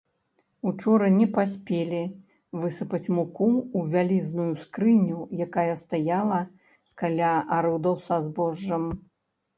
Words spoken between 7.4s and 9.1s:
арудаў са збожжам.